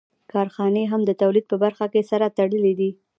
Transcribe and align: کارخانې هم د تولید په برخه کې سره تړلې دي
کارخانې 0.31 0.83
هم 0.91 1.01
د 1.05 1.11
تولید 1.21 1.45
په 1.51 1.55
برخه 1.63 1.85
کې 1.93 2.01
سره 2.11 2.25
تړلې 2.37 2.73
دي 2.79 2.91